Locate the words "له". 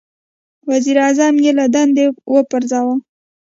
1.59-1.65